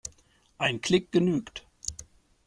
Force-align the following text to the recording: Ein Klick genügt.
Ein 0.57 0.81
Klick 0.81 1.11
genügt. 1.11 1.63